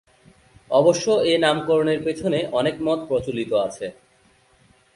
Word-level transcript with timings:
অবশ্য 0.71 1.05
এ 1.25 1.33
নামকরণের 1.37 1.99
পেছনে 2.03 2.39
অনেক 2.51 2.75
মত 2.81 2.99
প্রচলিত 3.07 3.51
আছে। 3.65 3.87